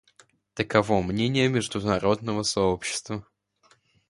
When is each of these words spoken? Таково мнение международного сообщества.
Таково 0.55 1.03
мнение 1.03 1.47
международного 1.47 2.41
сообщества. 2.41 3.23